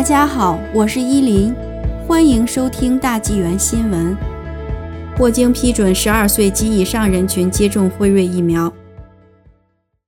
[0.00, 1.54] 大家好，我是依林，
[2.08, 4.16] 欢迎收听大纪元新闻。
[5.14, 8.72] 霍经批准十二岁及以上人群接种辉瑞疫苗。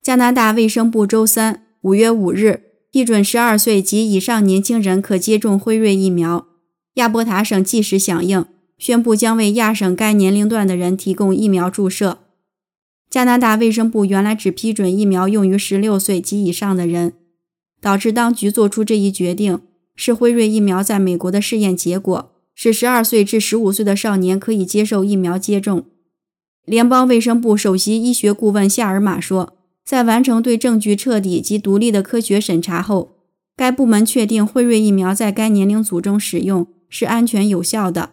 [0.00, 6.46] 加拿大卫生部周三（五月五日）批准十二岁及以上年轻人可接种辉瑞疫苗。
[6.94, 8.44] 亚伯塔省即时响应，
[8.78, 12.18] 宣布将为亚省该年龄段的人提供疫苗注射。
[13.10, 17.14] 加拿大卫生部原来只批准疫苗用于十六岁及以上的人。
[17.82, 19.58] 导致当局做出这一决定，
[19.96, 25.84] 是辉瑞疫苗在美国的试验结果，使十二岁至十五岁的少年可以接受疫苗接种。
[26.64, 33.16] 联邦卫生部首席医学顾问夏尔马说，在完成对证据彻底及独立的科学审查后，
[33.56, 38.10] 该部门确定辉瑞疫苗在该年龄组中使用是安全有效的。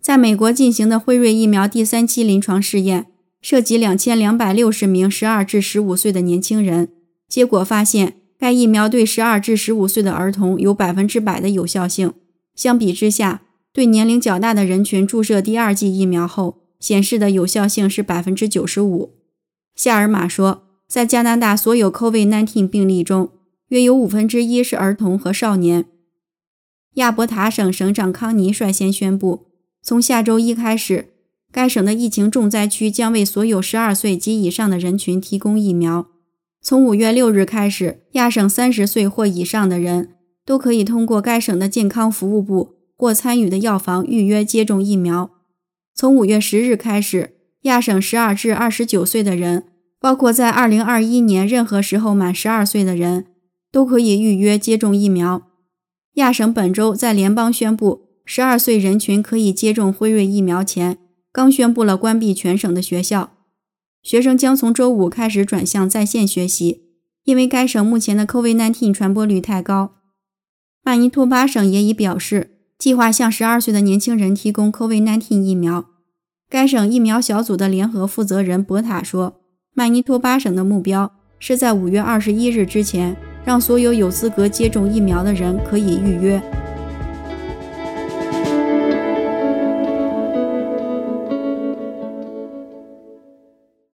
[0.00, 3.06] 在美国进行的辉瑞疫苗第三期临床试验
[3.40, 6.90] 涉及两千两百六十名十二至十五岁的年轻人，
[7.28, 8.16] 结果发现。
[8.44, 12.12] 该疫苗对十二至十五岁的儿童有百分之百的有效性。
[12.54, 13.40] 相比之下，
[13.72, 19.14] 对年龄较大的人群注射第二剂疫苗后，显示的有效性是百分之九十五。
[19.74, 23.30] 夏尔马说，在加拿大所有 COVID-19 病例中，
[23.68, 25.86] 约有五分之一是儿童和少年。
[26.96, 29.46] 亚伯塔省省长康尼率先宣布，
[29.82, 31.14] 从下周一开始，
[31.50, 36.08] 该省的疫情重灾区将为所有十二岁及以上的人群提供疫苗。
[36.66, 40.14] 从五月六日开始，亚省三十岁或以上的人
[40.46, 45.30] 都可以通过该省的健康服务部或参与的药房预约接种疫苗。
[45.94, 47.34] 从五月十日开始，
[47.64, 49.64] 亚省十二至二十九岁的人，
[50.00, 53.26] 包括在二零二一年任何时候满十二岁的人，
[53.70, 55.42] 都可以预约接种疫苗。
[56.14, 60.96] 亚省本周在联邦宣布十二岁人群可以接种辉瑞疫苗前，
[61.30, 63.33] 刚宣布了关闭全省的学校。
[64.04, 66.82] 学生将从周五开始转向在线学习，
[67.24, 69.94] 因为该省目前的 COVID-19 传播率太高。
[70.82, 75.86] 曼尼托巴省也已表示，计划向12岁的年轻人提供 COVID-19 疫苗。
[76.50, 79.40] 该省疫苗小组的联合负责人博塔说
[79.72, 86.42] ：“曼尼托巴省的目标是在5月21日之前，让所有有资格接种疫苗的人可以预约。”